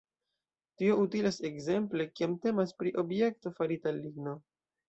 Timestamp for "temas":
2.47-2.75